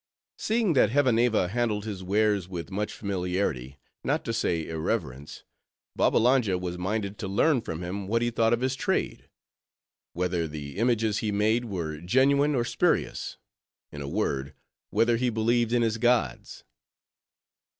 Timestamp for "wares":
2.03-2.47